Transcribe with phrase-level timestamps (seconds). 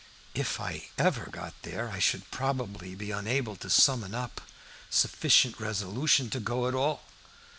[0.33, 4.41] If I ever got there I should probably be unable to summon up
[4.89, 7.03] sufficient resolution to go at all.